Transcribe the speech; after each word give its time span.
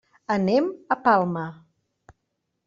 Anem 0.35 0.69
a 0.95 0.97
Palma. 1.09 1.45